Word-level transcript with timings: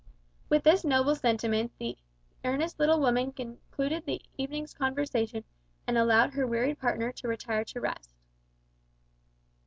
With 0.49 0.63
this 0.63 0.83
noble 0.83 1.13
sentiment 1.13 1.71
the 1.77 1.95
earnest 2.43 2.79
little 2.79 2.99
woman 2.99 3.33
concluded 3.33 4.03
the 4.03 4.19
evening's 4.35 4.73
conversation, 4.73 5.43
and 5.85 5.95
allowed 5.95 6.33
her 6.33 6.47
wearied 6.47 6.79
partner 6.79 7.11
to 7.11 7.27
retire 7.27 7.63
to 7.65 7.79
rest. 7.81 8.11